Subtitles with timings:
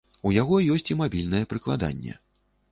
[0.29, 2.19] У яго ёсць і мабільнае прыкладанне.